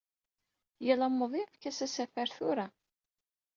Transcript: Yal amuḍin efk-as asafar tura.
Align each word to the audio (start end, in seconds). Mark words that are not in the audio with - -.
Yal 0.85 1.01
amuḍin 1.07 1.45
efk-as 1.47 1.79
asafar 1.85 2.29
tura. 2.37 2.67